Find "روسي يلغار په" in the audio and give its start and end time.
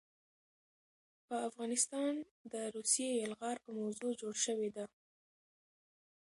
2.75-3.69